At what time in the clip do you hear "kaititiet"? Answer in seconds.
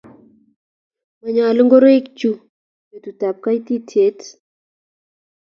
3.43-4.19